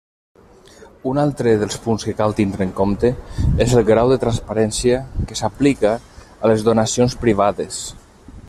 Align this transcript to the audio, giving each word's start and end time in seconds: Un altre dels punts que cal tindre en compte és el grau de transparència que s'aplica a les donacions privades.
Un 1.09 1.19
altre 1.23 1.51
dels 1.63 1.75
punts 1.83 2.05
que 2.07 2.15
cal 2.21 2.33
tindre 2.39 2.65
en 2.67 2.71
compte 2.81 3.11
és 3.67 3.77
el 3.81 3.85
grau 3.91 4.15
de 4.15 4.19
transparència 4.25 5.01
que 5.29 5.41
s'aplica 5.43 5.95
a 5.99 6.53
les 6.53 6.69
donacions 6.71 7.19
privades. 7.27 7.83